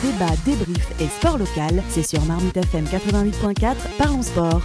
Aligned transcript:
Débat, 0.00 0.30
débrief 0.44 1.00
et 1.00 1.08
sport 1.08 1.38
local, 1.38 1.82
c'est 1.88 2.04
sur 2.04 2.24
Marmite 2.24 2.56
FM 2.56 2.84
88.4, 2.84 3.74
parlons 3.98 4.22
sport. 4.22 4.62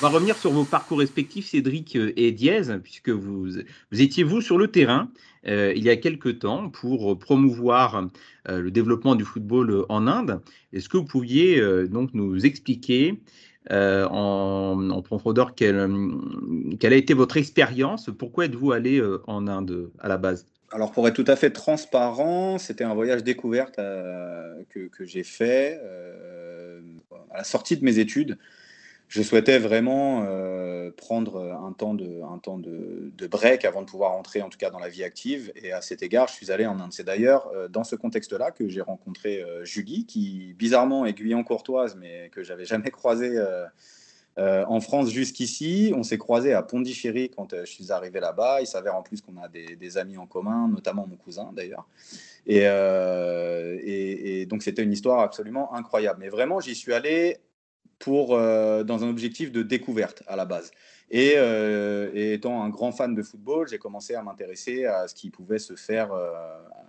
On 0.00 0.06
va 0.06 0.08
revenir 0.08 0.38
sur 0.38 0.52
vos 0.52 0.64
parcours 0.64 1.00
respectifs, 1.00 1.46
Cédric 1.48 1.96
et 1.96 2.32
Diez, 2.32 2.62
puisque 2.82 3.10
vous, 3.10 3.48
vous 3.92 4.00
étiez, 4.00 4.24
vous, 4.24 4.40
sur 4.40 4.56
le 4.56 4.68
terrain 4.68 5.10
euh, 5.46 5.74
il 5.76 5.84
y 5.84 5.90
a 5.90 5.96
quelque 5.96 6.30
temps 6.30 6.70
pour 6.70 7.18
promouvoir 7.18 8.08
euh, 8.48 8.62
le 8.62 8.70
développement 8.70 9.16
du 9.16 9.24
football 9.24 9.84
en 9.90 10.06
Inde. 10.06 10.40
Est-ce 10.72 10.88
que 10.88 10.96
vous 10.96 11.04
pouviez 11.04 11.60
euh, 11.60 11.86
donc 11.86 12.14
nous 12.14 12.46
expliquer 12.46 13.20
en, 13.70 15.02
profondeur 15.04 15.54
quelle, 15.54 15.76
a 15.76 16.96
été 16.96 17.12
votre 17.12 17.36
expérience? 17.36 18.10
Pourquoi 18.18 18.46
êtes-vous 18.46 18.72
allé 18.72 19.02
en 19.26 19.46
Inde 19.46 19.90
à 20.00 20.08
la 20.08 20.16
base? 20.16 20.46
Alors 20.72 20.92
pour 20.92 21.06
être 21.06 21.14
tout 21.14 21.24
à 21.26 21.36
fait 21.36 21.50
transparent, 21.50 22.58
c'était 22.58 22.84
un 22.84 22.94
voyage 22.94 23.22
découverte 23.22 23.76
que, 23.76 24.88
que 24.88 25.04
j'ai 25.04 25.22
fait 25.22 25.80
à 27.30 27.38
la 27.38 27.44
sortie 27.44 27.76
de 27.76 27.84
mes 27.84 27.98
études 27.98 28.38
je 29.08 29.22
souhaitais 29.22 29.58
vraiment 29.58 30.24
euh, 30.26 30.90
prendre 30.90 31.40
un 31.40 31.72
temps, 31.72 31.94
de, 31.94 33.26
break 33.28 33.64
avant 33.64 33.82
de 33.82 33.86
pouvoir 33.86 34.12
entrer 34.12 34.42
en 34.42 34.48
tout 34.48 34.58
cas 34.58 34.70
dans 34.70 34.78
la 34.78 34.88
vie 34.88 35.04
active. 35.04 35.52
Et 35.54 35.72
à 35.72 35.80
cet 35.80 36.02
égard, 36.02 36.28
je 36.28 36.34
suis 36.34 36.50
allé 36.50 36.66
en 36.66 36.80
Inde. 36.80 36.92
C'est 36.92 37.04
d'ailleurs 37.04 37.48
euh, 37.54 37.68
dans 37.68 37.84
ce 37.84 37.96
contexte-là 37.96 38.50
que 38.50 38.68
j'ai 38.68 38.80
rencontré 38.80 39.42
euh, 39.42 39.64
Julie, 39.64 40.06
qui 40.06 40.54
bizarrement 40.58 41.06
est 41.06 41.12
Guyon-Courtoise, 41.12 41.96
mais 41.96 42.30
que 42.30 42.42
j'avais 42.42 42.64
jamais 42.64 42.90
croisée 42.90 43.40
en 44.36 44.80
France 44.80 45.10
jusqu'ici. 45.10 45.92
On 45.96 46.02
s'est 46.02 46.18
croisé 46.18 46.52
à 46.52 46.62
Pondichéry 46.62 47.30
quand 47.30 47.54
je 47.54 47.70
suis 47.70 47.92
arrivé 47.92 48.20
là-bas. 48.20 48.60
Il 48.60 48.66
s'avère 48.66 48.96
en 48.96 49.02
plus 49.02 49.20
qu'on 49.20 49.36
a 49.36 49.48
des, 49.48 49.98
amis 49.98 50.16
en 50.16 50.26
commun, 50.26 50.68
notamment 50.68 51.06
mon 51.06 51.16
cousin 51.16 51.50
d'ailleurs. 51.54 51.86
Et, 52.46 52.64
et, 52.64 54.46
donc 54.46 54.62
c'était 54.62 54.82
une 54.82 54.92
histoire 54.92 55.20
absolument 55.20 55.74
incroyable. 55.74 56.20
Mais 56.20 56.28
vraiment, 56.28 56.60
j'y 56.60 56.74
suis 56.74 56.92
allé 56.92 57.38
pour, 57.98 58.34
euh, 58.34 58.84
dans 58.84 59.04
un 59.04 59.08
objectif 59.08 59.52
de 59.52 59.62
découverte 59.62 60.22
à 60.26 60.36
la 60.36 60.44
base. 60.44 60.70
Euh, 61.14 62.10
et, 62.12 62.34
étant 62.34 62.62
un 62.62 62.68
grand 62.68 62.92
fan 62.92 63.14
de 63.14 63.22
football, 63.22 63.68
j'ai 63.68 63.78
commencé 63.78 64.14
à 64.14 64.22
m'intéresser 64.22 64.84
à 64.84 65.06
ce 65.06 65.14
qui 65.14 65.30
pouvait 65.30 65.58
se 65.58 65.74
faire, 65.74 66.12
euh, 66.12 66.32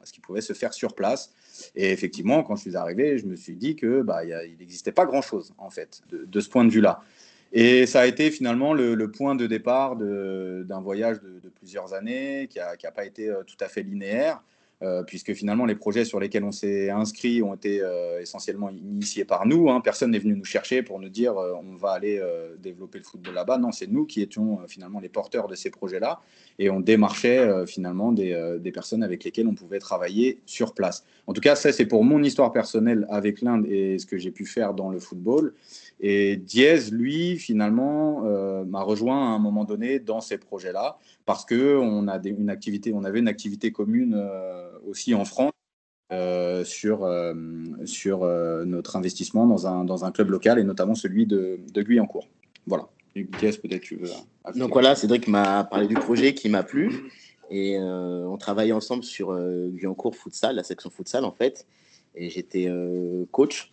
ce 0.04 0.12
qui 0.12 0.20
pouvait 0.20 0.42
se 0.42 0.54
faire 0.54 0.74
sur 0.74 0.94
place. 0.94 1.32
Et 1.76 1.92
effectivement, 1.92 2.44
quand 2.44 2.56
je 2.56 2.62
suis 2.62 2.76
arrivé, 2.76 3.18
je 3.18 3.26
me 3.28 3.36
suis 3.36 3.56
dit 3.56 3.76
que 3.76 4.02
bah, 4.02 4.24
il 4.24 4.58
n'existait 4.60 4.92
pas 4.92 5.06
grand 5.06 5.22
chose 5.22 5.54
en 5.58 5.70
fait 5.70 6.02
de, 6.10 6.40
ce 6.40 6.50
point 6.50 6.66
de 6.66 6.72
vue-là. 6.72 7.02
Et 7.52 7.86
ça 7.86 8.02
a 8.02 8.06
été 8.06 8.32
finalement 8.32 8.74
le, 8.74 9.12
point 9.12 9.36
de 9.36 9.48
départ 9.48 9.96
d'un 9.96 10.82
voyage 10.82 11.22
de, 11.22 11.40
de, 11.42 11.50
plusieurs 11.50 11.94
années 11.94 12.48
qui 12.50 12.60
n'a 12.60 12.92
pas 12.92 13.06
été 13.06 13.34
tout 13.48 13.58
à 13.60 13.68
fait 13.68 13.84
linéaire. 13.84 14.42
Euh, 14.84 15.04
puisque 15.04 15.34
finalement 15.34 15.66
les 15.66 15.76
projets 15.76 16.04
sur 16.04 16.20
lesquels 16.20 16.44
on 16.44 16.52
s'est 16.52 16.90
inscrit 16.90 17.42
ont 17.42 17.54
été 17.54 17.82
euh, 17.82 18.20
essentiellement 18.20 18.70
initiés 18.70 19.24
par 19.24 19.46
nous. 19.46 19.70
Hein. 19.70 19.80
Personne 19.80 20.12
n'est 20.12 20.20
venu 20.20 20.36
nous 20.36 20.44
chercher 20.44 20.84
pour 20.84 21.00
nous 21.00 21.08
dire 21.08 21.38
euh, 21.38 21.54
on 21.54 21.78
va 21.78 21.92
aller 21.92 22.22
développer 22.60 22.98
le 22.98 23.06
football 23.06 23.36
là-bas. 23.36 23.58
Non, 23.58 23.72
c'est 23.72 23.88
nous 23.88 24.06
qui 24.06 24.22
étions 24.22 24.60
finalement 24.68 25.00
les 25.00 25.08
porteurs 25.08 25.48
de 25.48 25.56
ces 25.56 25.70
projets-là 25.70 26.20
et 26.60 26.70
on 26.70 26.82
démarchait 26.82 27.66
finalement 27.66 28.12
des, 28.12 28.72
personnes 28.74 29.04
avec 29.04 29.24
lesquelles 29.24 29.48
on 29.48 29.56
pouvait 29.56 29.80
travailler 29.80 30.40
sur 30.46 30.74
place. 30.74 31.06
En 31.28 31.34
tout 31.34 31.42
cas, 31.42 31.56
ça 31.56 31.72
c'est 31.72 31.86
pour 31.86 32.04
mon 32.04 32.22
histoire 32.22 32.52
personnelle 32.52 33.06
avec 33.10 33.42
l'Inde 33.42 33.66
et 33.68 33.98
ce 33.98 34.06
que 34.06 34.18
j'ai 34.18 34.32
pu 34.32 34.46
faire 34.46 34.74
dans 34.74 34.90
le 34.90 35.00
football. 35.00 35.54
Et 36.02 36.36
Diez, 36.36 36.92
lui, 36.92 37.38
finalement, 37.38 38.22
m'a 38.66 38.82
rejoint 38.82 39.32
à 39.32 39.36
un 39.36 39.40
moment 39.40 39.64
donné 39.64 40.00
dans 40.00 40.22
ces 40.22 40.38
projets-là, 40.38 40.98
parce 41.26 41.46
que 41.46 41.78
on 41.78 42.08
a 42.08 42.20
une 42.24 42.50
activité, 42.50 42.92
on 42.94 43.04
avait 43.04 43.20
une 43.20 43.30
activité 43.30 43.72
commune 43.72 44.16
aussi 44.86 45.14
en 45.14 45.26
France 45.26 45.52
euh, 46.12 46.64
sur, 46.64 47.10
sur 47.86 48.26
notre 48.66 48.96
investissement 48.96 49.46
dans 49.48 49.68
un, 49.68 49.84
dans 49.84 50.06
un 50.06 50.12
club 50.12 50.30
local 50.30 50.60
et 50.60 50.64
notamment 50.64 50.96
celui 50.96 51.26
de, 51.26 51.60
de 51.74 51.82
Guyancourt. 51.82 52.28
Voilà. 52.68 52.88
Peut-être 53.14 53.82
tu 53.82 53.96
veux. 53.96 54.10
Donc 54.56 54.74
voilà, 54.74 54.96
Cédric 54.96 55.28
m'a 55.28 55.64
parlé 55.64 55.88
du 55.88 55.94
projet 55.94 56.34
qui 56.34 56.50
m'a 56.50 56.64
plu. 56.64 57.12
Et 57.50 57.78
on 57.80 58.38
travaillait 58.38 58.74
ensemble 58.74 59.04
sur 59.04 59.34
Guyancourt 59.70 60.16
Futsal, 60.16 60.56
la 60.56 60.64
section 60.64 60.90
futsal 60.90 61.24
en 61.24 61.32
fait. 61.32 61.66
Et 62.16 62.30
j'étais 62.30 62.70
coach 63.32 63.72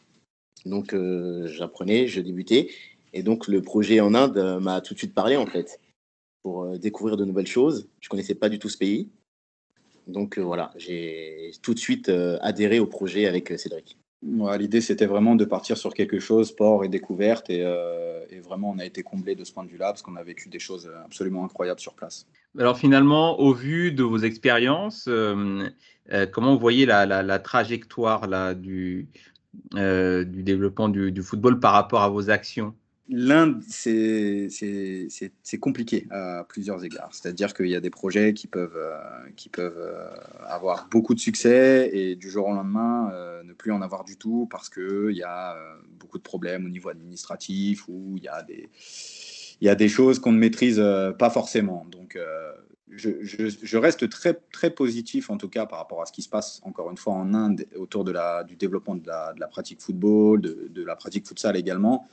donc 0.67 0.95
euh, 0.95 1.47
j'apprenais, 1.49 2.07
je 2.07 2.21
débutais. 2.21 2.71
Et 3.13 3.23
donc 3.23 3.49
le 3.49 3.63
projet 3.63 4.01
en 4.01 4.15
Inde 4.15 4.39
euh, 4.39 4.61
m'a 4.61 4.81
tout 4.81 4.95
de 4.95 4.99
suite 4.99 5.15
parlé 5.15 5.37
en 5.37 5.47
fait, 5.47 5.81
pour 6.43 6.65
euh, 6.65 6.79
découvrir 6.79 7.17
de 7.17 7.25
nouvelles 7.25 7.47
choses. 7.47 7.89
Je 8.01 8.07
ne 8.07 8.11
connaissais 8.11 8.35
pas 8.35 8.49
du 8.49 8.59
tout 8.59 8.69
ce 8.69 8.79
pays. 8.79 9.09
Donc 10.07 10.39
voilà, 10.39 10.73
j'ai 10.77 11.53
tout 11.63 11.75
de 11.75 11.79
suite 11.79 12.11
adhéré 12.41 12.81
au 12.81 12.87
projet 12.87 13.27
avec 13.27 13.53
Cédric. 13.59 13.99
L'idée, 14.59 14.81
c'était 14.81 15.07
vraiment 15.07 15.35
de 15.35 15.45
partir 15.45 15.77
sur 15.77 15.95
quelque 15.95 16.21
chose, 16.21 16.49
sport 16.49 16.85
et 16.85 16.89
découverte. 16.89 17.51
Et, 17.51 17.61
et 18.31 18.41
vraiment, 18.41 18.71
on 18.71 18.79
a 18.79 18.85
été 18.85 19.03
comblé 19.03 19.35
de 19.35 19.45
ce 19.45 19.53
point 19.53 19.65
de 19.65 19.71
vue-là 19.71 19.87
parce 19.87 20.03
qu'on 20.03 20.17
a 20.17 20.23
vécu 20.23 20.49
des 20.49 20.61
choses 20.61 20.91
absolument 21.05 21.45
incroyables 21.45 21.81
sur 21.81 21.95
place. 21.95 22.27
Alors 22.59 22.79
finalement, 22.79 23.41
au 23.41 23.53
vu 23.53 23.91
de 23.93 24.03
vos 24.05 24.19
expériences, 24.19 25.09
comment 26.33 26.55
vous 26.55 26.61
voyez 26.61 26.87
la, 26.87 27.07
la, 27.07 27.23
la 27.23 27.39
trajectoire 27.39 28.29
là, 28.29 28.55
du, 28.55 29.09
euh, 29.75 30.25
du 30.25 30.43
développement 30.43 30.89
du, 30.89 31.23
football 31.23 31.61
par 31.61 31.73
rapport 31.73 32.03
à 32.03 32.09
vos 32.09 32.31
actions? 32.31 32.75
L'Inde, 33.15 33.63
c'est 33.69 34.49
compliqué 35.61 36.07
à 36.11 36.45
plusieurs 36.49 36.83
égards. 36.85 37.11
C'est-à-dire 37.13 37.53
qu'il 37.55 37.69
y 37.69 37.77
a 37.77 37.81
des 37.81 37.91
projets 37.91 38.33
qui 38.33 38.47
peuvent, 38.47 38.77
euh, 38.77 38.99
qui 39.37 39.49
peuvent 39.49 39.79
euh, 39.79 40.09
avoir 40.47 40.89
beaucoup 40.91 41.15
de 41.15 41.21
succès 41.21 41.91
et 41.93 42.17
du 42.17 42.31
jour 42.31 42.49
au 42.49 42.55
lendemain 42.55 43.13
ne 43.45 43.53
plus 43.53 43.71
en 43.71 43.83
avoir 43.83 44.05
du 44.05 44.17
tout 44.17 44.49
parce 44.51 44.69
qu'il 44.71 45.13
y 45.15 45.23
a 45.23 45.57
beaucoup 46.01 46.19
de 46.19 46.23
problèmes 46.23 46.65
au 46.65 46.69
niveau 46.69 46.89
administratif 46.89 47.87
ou 47.89 48.15
il 48.17 48.25
y 48.25 48.29
a 48.29 48.43
des, 48.43 48.71
y 49.61 49.69
a 49.69 49.75
des 49.75 49.89
choses 49.89 50.19
qu'on 50.19 50.33
ne 50.33 50.39
maîtrise 50.39 50.83
pas 51.19 51.31
forcément. 51.31 51.87
Donc, 51.91 52.17
je, 52.97 53.77
reste 53.77 54.09
très, 54.09 54.35
très 54.53 54.71
positif, 54.71 55.31
en 55.31 55.37
tout 55.37 55.49
cas, 55.49 55.67
par 55.67 55.79
rapport 55.79 56.03
à 56.03 56.07
ce 56.07 56.13
qui 56.13 56.23
se 56.23 56.29
passe, 56.29 56.61
encore 56.65 56.91
une 56.91 56.97
fois, 56.97 57.15
en 57.15 57.35
Inde, 57.35 57.65
autour 57.77 58.05
de 58.05 58.13
la, 58.13 58.45
du 58.45 58.57
développement 58.57 58.95
de 58.95 59.07
la, 59.07 59.49
pratique 59.49 59.81
football, 59.81 60.41
de, 60.41 60.85
la 60.85 60.97
pratique 60.97 61.27
futsal 61.27 61.57
également, 61.57 62.07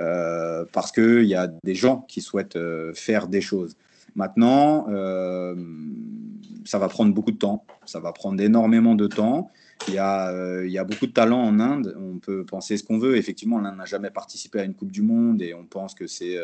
euh, 0.00 0.64
parce 0.72 0.92
qu'il 0.92 1.24
y 1.24 1.34
a 1.34 1.48
des 1.64 1.74
gens 1.74 2.04
qui 2.08 2.20
souhaitent 2.20 2.56
euh, 2.56 2.92
faire 2.94 3.26
des 3.26 3.40
choses. 3.40 3.76
Maintenant, 4.14 4.86
euh, 4.88 5.56
ça 6.64 6.78
va 6.78 6.88
prendre 6.88 7.12
beaucoup 7.12 7.32
de 7.32 7.38
temps, 7.38 7.64
ça 7.84 7.98
va 8.00 8.12
prendre 8.12 8.40
énormément 8.40 8.94
de 8.94 9.06
temps. 9.06 9.50
Il 9.86 9.94
y, 9.94 9.98
a, 9.98 10.84
beaucoup 10.84 11.06
de 11.06 11.12
talents 11.12 11.42
en 11.42 11.60
Inde. 11.60 11.96
On 11.98 12.18
peut 12.18 12.44
penser 12.44 12.76
ce 12.76 12.82
qu'on 12.82 12.98
veut. 12.98 13.16
Effectivement, 13.16 13.60
l'Inde 13.60 13.76
n'a 13.76 13.84
jamais 13.84 14.10
participé 14.10 14.58
à 14.58 14.64
une 14.64 14.74
Coupe 14.74 14.90
du 14.90 15.02
Monde 15.02 15.40
et 15.40 15.54
on 15.54 15.64
pense 15.64 15.94
que 15.94 16.08
c'est 16.08 16.36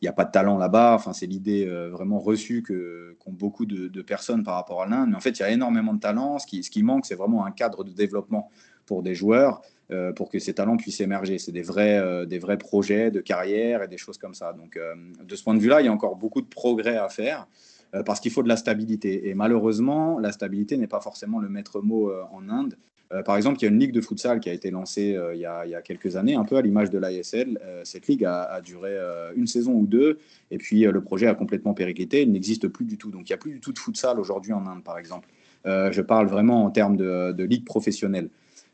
il 0.00 0.04
n'y 0.04 0.08
a 0.08 0.12
pas 0.12 0.24
de 0.24 0.30
talent 0.30 0.56
là-bas. 0.56 0.94
Enfin, 0.94 1.12
c'est 1.12 1.26
l'idée 1.26 1.66
vraiment 1.66 2.18
reçue 2.18 2.62
que 2.62 3.14
qu'ont 3.20 3.32
beaucoup 3.32 3.66
de, 3.66 4.02
personnes 4.02 4.42
par 4.42 4.54
rapport 4.54 4.82
à 4.82 4.86
l'Inde. 4.86 5.10
Mais 5.10 5.16
en 5.16 5.20
fait, 5.20 5.38
il 5.38 5.40
y 5.40 5.44
a 5.44 5.50
énormément 5.50 5.92
de 5.92 6.46
qui, 6.46 6.64
ce 6.64 6.70
qui 6.70 6.82
manque, 6.82 7.04
c'est 7.04 7.14
vraiment 7.14 7.44
un 7.44 7.50
cadre 7.50 7.84
de 7.84 7.90
développement 7.90 8.50
pour 8.86 9.02
des 9.02 9.14
joueurs, 9.14 9.60
euh, 9.90 10.12
pour 10.12 10.30
que 10.30 10.38
ces 10.38 10.54
talents 10.54 10.76
puissent 10.76 11.00
émerger. 11.00 11.38
C'est 11.38 11.52
des 11.52 11.62
vrais, 11.62 11.98
euh, 11.98 12.26
des 12.26 12.38
vrais 12.38 12.58
projets 12.58 13.10
de 13.10 13.20
carrière 13.20 13.82
et 13.82 13.88
des 13.88 13.98
choses 13.98 14.18
comme 14.18 14.34
ça. 14.34 14.52
Donc, 14.52 14.78
de 15.22 15.36
ce 15.36 15.42
point 15.42 15.54
de 15.54 15.60
vue-là, 15.60 15.80
il 15.80 15.86
y 15.86 15.88
a 15.88 15.92
encore 15.92 16.16
beaucoup 16.16 16.40
de 16.40 16.46
progrès 16.46 16.96
à 16.96 17.08
faire 17.08 17.46
parce 18.04 18.20
qu'il 18.20 18.30
faut 18.30 18.42
de 18.42 18.48
la 18.48 18.58
stabilité. 18.58 19.30
Et 19.30 19.34
malheureusement, 19.34 20.18
la 20.18 20.30
stabilité 20.30 20.76
n'est 20.76 20.86
pas 20.86 21.00
forcément 21.00 21.38
le 21.38 21.48
maître 21.48 21.80
mot 21.80 22.12
en 22.32 22.48
Inde. 22.50 22.76
Euh, 23.12 23.22
par 23.22 23.36
exemple, 23.36 23.58
il 23.60 23.62
y 23.62 23.66
a 23.66 23.70
une 23.70 23.78
ligue 23.78 23.92
de 23.92 24.00
futsal 24.00 24.40
qui 24.40 24.50
a 24.50 24.52
été 24.52 24.70
lancée 24.70 25.16
euh, 25.16 25.34
il, 25.34 25.40
y 25.40 25.46
a, 25.46 25.82
quelques 25.82 26.16
années, 26.16 26.34
un 26.34 26.44
peu 26.44 26.56
à 26.56 26.62
l'image 26.62 26.90
de 26.90 26.98
l'ASL. 26.98 27.58
Euh, 27.64 27.80
cette 27.84 28.06
ligue 28.06 28.24
a, 28.24 28.60
duré 28.60 28.96
une 29.36 29.46
saison 29.46 29.72
ou 29.72 29.86
deux, 29.86 30.18
et 30.50 30.58
puis 30.58 30.82
le 30.82 31.00
projet 31.00 31.26
a 31.26 31.34
complètement 31.34 31.74
périclité. 31.74 32.22
Il 32.22 32.32
n'existe 32.32 32.68
plus 32.68 32.84
du 32.84 32.98
tout. 32.98 33.10
Donc, 33.10 33.28
il 33.28 33.32
n'y 33.32 33.34
a 33.34 33.38
plus 33.38 33.52
du 33.52 33.60
tout 33.60 33.72
de 33.72 33.78
futsal 33.78 34.18
aujourd'hui 34.20 34.52
en 34.52 34.66
Inde, 34.66 34.82
par 34.82 34.98
exemple. 34.98 35.28
je 35.64 36.00
parle 36.00 36.26
vraiment 36.26 36.64
en 36.64 36.70
termes 36.70 36.96
de, 36.96 37.44
ligue 37.44 37.64
professionnelle. 37.64 38.28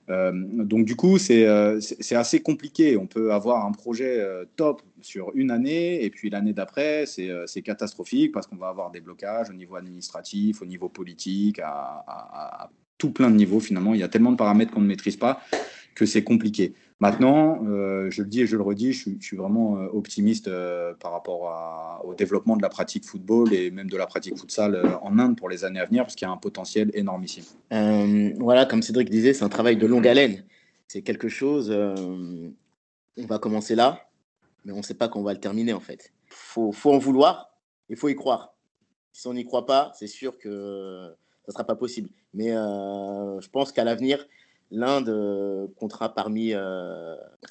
Donc 0.08 0.84
du 0.84 0.96
coup, 0.96 1.18
c'est 1.18 1.46
assez 1.46 2.40
compliqué. 2.40 2.96
On 2.96 3.06
peut 3.06 3.32
avoir 3.32 3.64
un 3.64 3.72
projet 3.72 4.22
top 4.56 4.82
sur 5.00 5.30
une 5.34 5.50
année 5.50 6.04
et 6.04 6.10
puis 6.10 6.30
l'année 6.30 6.52
d'après, 6.52 7.06
c'est 7.06 7.62
catastrophique 7.62 8.32
parce 8.32 8.46
qu'on 8.46 8.56
va 8.56 8.68
avoir 8.68 8.90
des 8.90 9.00
blocages 9.00 9.50
au 9.50 9.54
niveau 9.54 9.76
administratif, 9.76 10.62
au 10.62 10.66
niveau 10.66 10.88
politique, 10.88 11.60
tout 12.98 13.10
plein 13.10 13.30
de 13.30 13.36
niveaux 13.36 13.60
finalement. 13.60 13.94
Il 13.94 14.00
y 14.00 14.04
a 14.04 14.08
tellement 14.08 14.32
de 14.32 14.36
paramètres 14.36 14.72
qu'on 14.72 14.80
ne 14.80 14.86
maîtrise 14.86 15.16
pas 15.16 15.40
que 15.94 16.06
c'est 16.06 16.24
compliqué. 16.24 16.74
Maintenant, 17.00 17.64
euh, 17.66 18.10
je 18.10 18.22
le 18.22 18.28
dis 18.28 18.42
et 18.42 18.46
je 18.46 18.56
le 18.56 18.62
redis, 18.62 18.92
je, 18.92 19.10
suis, 19.20 19.36
vraiment 19.36 19.78
euh, 19.78 19.88
optimiste 19.92 20.48
euh, 20.48 20.94
par 20.94 21.12
rapport 21.12 22.02
au 22.04 22.14
développement 22.14 22.56
de 22.56 22.62
la 22.62 22.68
pratique 22.68 23.04
football 23.04 23.52
et 23.52 23.70
même 23.70 23.90
de 23.90 23.96
la 23.96 24.06
pratique 24.06 24.38
futsal 24.38 24.98
en 25.02 25.18
Inde 25.18 25.36
pour 25.36 25.48
les 25.48 25.64
années 25.64 25.80
à 25.80 25.86
venir, 25.86 26.04
parce 26.04 26.14
qu'il 26.14 26.26
y 26.26 26.30
a 26.30 26.32
un 26.32 26.36
potentiel 26.36 26.90
énormissime. 26.94 27.44
voilà, 28.38 28.64
comme 28.66 28.82
Cédric 28.82 29.10
disait, 29.10 29.34
c'est 29.34 29.44
un 29.44 29.48
travail 29.48 29.76
de 29.76 29.86
longue 29.86 30.06
haleine. 30.06 30.44
C'est 30.88 31.02
quelque 31.02 31.28
chose, 31.28 31.70
on 31.70 33.26
va 33.26 33.38
commencer 33.38 33.74
là, 33.74 34.08
mais 34.64 34.72
on 34.72 34.78
ne 34.78 34.82
sait 34.82 34.94
pas 34.94 35.08
qu'on 35.08 35.22
va 35.22 35.32
le 35.32 35.40
terminer 35.40 35.72
en 35.72 35.80
fait. 35.80 36.12
Il 36.28 36.34
faut, 36.36 36.72
faut, 36.72 36.92
en 36.92 36.98
vouloir, 36.98 37.54
il 37.88 37.96
faut 37.96 38.08
y 38.08 38.14
croire. 38.14 38.54
Si 39.12 39.26
on 39.26 39.34
n'y 39.34 39.44
croit 39.44 39.66
pas, 39.66 39.92
c'est 39.98 40.06
sûr 40.06 40.38
que 40.38 41.12
ça 41.46 41.52
sera 41.52 41.64
pas 41.64 41.76
possible. 41.76 42.08
Mais 42.32 42.48
je 42.48 43.48
pense 43.50 43.72
qu'à 43.72 43.84
l'avenir, 43.84 44.26
l'Inde 44.70 45.70
comptera 45.76 46.14
parmi, 46.14 46.52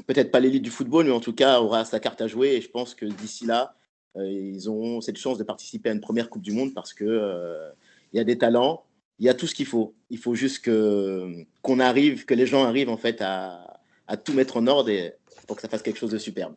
peut-être 0.07 0.31
pas 0.31 0.39
l'élite 0.39 0.63
du 0.63 0.71
football, 0.71 1.05
mais 1.05 1.11
en 1.11 1.19
tout 1.19 1.33
cas 1.33 1.59
aura 1.59 1.85
sa 1.85 1.99
carte 1.99 2.21
à 2.21 2.27
jouer. 2.27 2.55
Et 2.55 2.61
je 2.61 2.69
pense 2.69 2.95
que 2.95 3.05
d'ici 3.05 3.45
là, 3.45 3.75
ils 4.15 4.67
auront 4.67 5.01
cette 5.01 5.17
chance 5.17 5.37
de 5.37 5.43
participer 5.43 5.89
à 5.89 5.93
une 5.93 6.01
première 6.01 6.29
Coupe 6.29 6.41
du 6.41 6.51
Monde 6.51 6.73
parce 6.73 6.93
que 6.93 7.71
il 8.13 8.17
y 8.17 8.19
a 8.19 8.23
des 8.23 8.37
talents, 8.37 8.83
il 9.19 9.25
y 9.25 9.29
a 9.29 9.33
tout 9.33 9.47
ce 9.47 9.55
qu'il 9.55 9.65
faut. 9.65 9.93
Il 10.09 10.17
faut 10.17 10.35
juste 10.35 10.63
que 10.63 11.45
qu'on 11.61 11.79
arrive, 11.79 12.25
que 12.25 12.33
les 12.33 12.45
gens 12.45 12.63
arrivent 12.63 12.89
en 12.89 12.97
fait 12.97 13.21
à, 13.21 13.79
tout 14.23 14.33
mettre 14.33 14.57
en 14.57 14.67
ordre 14.67 14.91
pour 15.47 15.55
que 15.55 15.61
ça 15.61 15.69
fasse 15.69 15.81
quelque 15.81 15.97
chose 15.97 16.11
de 16.11 16.17
superbe. 16.17 16.53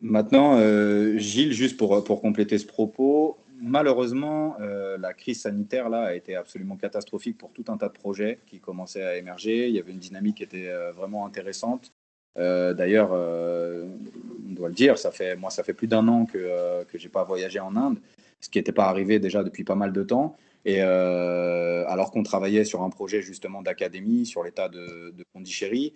Maintenant, 0.00 0.58
euh, 0.58 1.16
Gilles, 1.18 1.52
juste 1.52 1.76
pour, 1.76 2.02
pour 2.02 2.20
compléter 2.20 2.58
ce 2.58 2.66
propos, 2.66 3.36
malheureusement, 3.62 4.56
euh, 4.60 4.98
la 4.98 5.14
crise 5.14 5.42
sanitaire 5.42 5.88
là 5.88 6.02
a 6.02 6.14
été 6.14 6.36
absolument 6.36 6.76
catastrophique 6.76 7.38
pour 7.38 7.52
tout 7.52 7.64
un 7.68 7.76
tas 7.76 7.88
de 7.88 7.94
projets 7.94 8.40
qui 8.46 8.60
commençaient 8.60 9.04
à 9.04 9.16
émerger. 9.16 9.68
Il 9.68 9.74
y 9.74 9.78
avait 9.78 9.92
une 9.92 9.98
dynamique 9.98 10.38
qui 10.38 10.42
était 10.42 10.68
euh, 10.68 10.92
vraiment 10.92 11.24
intéressante. 11.24 11.92
D'ailleurs, 12.34 13.12
on 13.12 14.52
doit 14.54 14.68
le 14.68 14.74
dire, 14.74 14.96
ça 14.96 15.10
fait, 15.10 15.36
moi, 15.36 15.50
ça 15.50 15.62
fait 15.62 15.74
plus 15.74 15.86
d'un 15.86 16.08
an 16.08 16.24
que, 16.24 16.86
je 16.94 17.02
n'ai 17.02 17.10
pas 17.10 17.24
voyagé 17.24 17.60
en 17.60 17.76
Inde, 17.76 17.98
ce 18.40 18.48
qui 18.48 18.58
n'était 18.58 18.72
pas 18.72 18.86
arrivé 18.86 19.18
déjà 19.18 19.44
depuis 19.44 19.64
pas 19.64 19.74
mal 19.74 19.92
de 19.92 20.02
temps. 20.02 20.34
Et 20.64 20.76
euh, 20.80 21.84
alors 21.88 22.10
qu'on 22.10 22.22
travaillait 22.22 22.64
sur 22.64 22.82
un 22.82 22.90
projet 22.90 23.20
justement 23.20 23.62
d'académie 23.62 24.26
sur 24.26 24.44
l'état 24.44 24.68
de, 24.68 25.12
Pondichéry. 25.32 25.92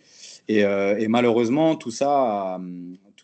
Et, 0.49 0.65
euh, 0.65 0.99
et, 0.99 1.09
malheureusement, 1.09 1.77
tout 1.77 1.91
ça, 1.91 2.61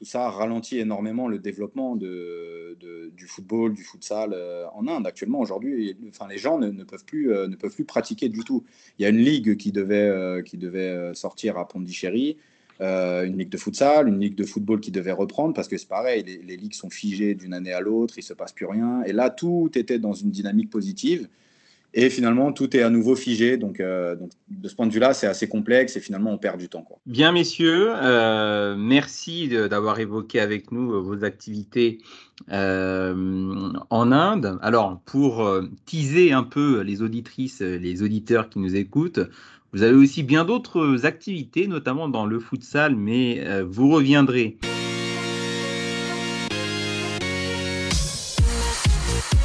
tout 0.03 0.09
ça 0.09 0.29
ralentit 0.31 0.79
énormément 0.79 1.29
le 1.29 1.39
développement 1.39 1.95
du 1.97 3.27
football, 3.29 3.75
du 3.75 3.85
futsal 3.85 4.33
euh, 4.35 4.67
en 4.75 4.89
Inde. 4.89 5.07
Actuellement, 5.07 5.39
aujourd'hui, 5.39 5.97
enfin, 6.09 6.27
les 6.29 6.39
gens 6.39 6.59
ne, 6.59 6.83
peuvent 6.83 7.05
plus, 7.05 7.29
ne 7.29 7.55
peuvent 7.55 7.75
plus 7.75 7.85
pratiquer 7.85 8.29
du 8.29 8.41
tout. 8.41 8.65
Il 8.99 9.03
y 9.03 9.07
a 9.07 9.09
une 9.09 9.19
ligue 9.19 9.57
qui 9.57 9.73
devait, 9.73 10.43
qui 10.45 10.57
devait 10.57 11.15
sortir 11.15 11.57
à 11.57 11.69
Pondichéry. 11.69 12.37
Euh, 12.83 13.25
une 13.25 13.39
ligue 13.39 13.49
de 13.49 13.59
futsal, 13.59 14.09
une 14.09 14.19
ligue 14.19 14.35
de 14.35 14.45
football 14.45 14.81
qui 14.81 14.91
devait 14.91 15.13
reprendre, 15.13 15.55
parce 15.55 15.69
que 15.69 15.79
c'est 15.79 15.89
pareil, 15.89 16.25
les, 16.25 16.57
ligues 16.57 16.75
sont 16.75 16.91
figées 16.91 17.37
d'une 17.37 17.55
année 17.55 17.73
à 17.73 17.81
l'autre, 17.81 18.15
il 18.17 18.23
ne 18.23 18.25
se 18.25 18.35
passe 18.35 18.53
plus 18.53 18.67
rien. 18.67 19.05
Et 19.05 19.13
là, 19.13 19.31
tout 19.31 19.71
était 19.77 20.01
dans 20.01 20.15
une 20.15 20.31
dynamique 20.31 20.69
positive. 20.69 21.29
Et 21.95 22.09
finalement, 22.11 22.53
tout 22.53 22.77
est 22.77 22.83
à 22.83 22.91
nouveau 22.91 23.15
figé. 23.17 23.57
Donc, 23.57 23.81
euh, 23.81 24.17
donc 24.17 24.31
de 24.49 24.69
ce 24.69 24.75
point 24.75 24.87
de 24.87 24.93
vue-là, 24.93 25.15
c'est 25.15 25.27
assez 25.27 25.49
complexe 25.49 25.97
et 25.97 26.01
finalement, 26.01 26.33
on 26.33 26.39
perd 26.39 26.59
du 26.59 26.69
temps. 26.69 26.87
Bien, 27.07 27.33
messieurs, 27.33 27.91
euh, 27.91 28.75
merci 28.77 29.49
d'avoir 29.49 30.01
évoqué 30.01 30.41
avec 30.41 30.73
nous 30.73 31.03
vos 31.03 31.25
activités 31.25 31.99
en 32.51 34.13
Inde. 34.13 34.59
Alors, 34.63 35.01
pour 35.05 35.49
teaser 35.87 36.33
un 36.33 36.43
peu 36.43 36.81
les 36.81 37.03
auditrices, 37.03 37.61
les 37.61 38.03
auditeurs 38.03 38.49
qui 38.49 38.59
nous 38.59 38.75
écoutent, 38.75 39.21
vous 39.75 39.83
avez 39.83 39.95
aussi 39.95 40.23
bien 40.23 40.45
d'autres 40.45 41.07
activités, 41.07 41.67
notamment 41.67 42.07
dans 42.07 42.27
le 42.27 42.39
futsal, 42.41 42.95
mais 42.95 43.43
euh, 43.47 43.65
vous 43.67 43.89
reviendrez. 43.89 44.59